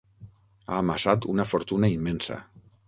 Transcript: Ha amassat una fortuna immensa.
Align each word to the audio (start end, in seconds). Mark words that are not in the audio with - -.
Ha 0.71 0.79
amassat 0.79 1.29
una 1.35 1.47
fortuna 1.53 1.95
immensa. 1.99 2.43